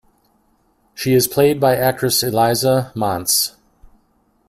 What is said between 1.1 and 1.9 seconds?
is played by